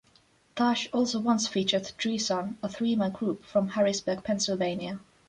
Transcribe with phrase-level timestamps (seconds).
[0.55, 4.99] Taj also once featured Tre-Son', a three-man group from Harrisburg, Pennsylvania.